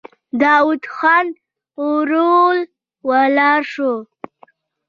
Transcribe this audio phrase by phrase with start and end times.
[0.41, 1.25] داوود خان
[1.85, 2.35] ورو
[3.09, 3.91] ولاړ شو.